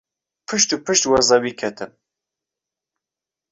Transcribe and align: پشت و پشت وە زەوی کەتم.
پشت 0.47 0.69
و 0.73 0.77
پشت 0.85 1.03
وە 1.11 1.19
زەوی 1.29 1.53
کەتم. 1.59 1.91